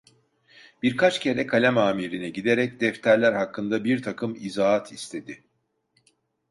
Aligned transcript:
Birkaç 0.83 1.19
kere 1.19 1.47
kalem 1.47 1.77
âmirine 1.77 2.29
giderek 2.29 2.81
defterler 2.81 3.33
hakkında 3.33 3.83
birtakım 3.83 4.35
izahat 4.39 4.91
istedi. 4.91 5.43